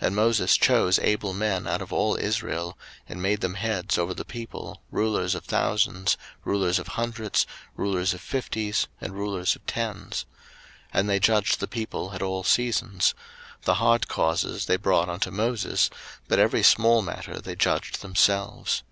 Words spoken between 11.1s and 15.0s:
they judged the people at all seasons: the hard causes they